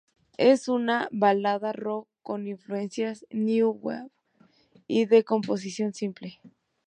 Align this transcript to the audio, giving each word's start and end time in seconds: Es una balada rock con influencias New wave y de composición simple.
Es 0.39 0.67
una 0.67 1.07
balada 1.11 1.73
rock 1.73 2.07
con 2.23 2.47
influencias 2.47 3.23
New 3.29 3.69
wave 3.69 4.09
y 4.87 5.05
de 5.05 5.23
composición 5.23 5.93
simple. 5.93 6.39